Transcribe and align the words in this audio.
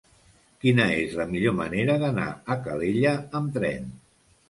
Quina 0.63 0.87
és 1.01 1.13
la 1.19 1.27
millor 1.35 1.55
manera 1.59 1.99
d'anar 2.07 2.27
a 2.57 2.61
Calella 2.67 3.17
amb 3.43 3.57
tren? 3.61 3.91